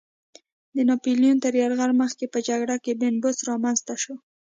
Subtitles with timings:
[0.75, 4.15] د ناپیلیون تر یرغل مخکې په جګړه کې بن بست رامنځته شو.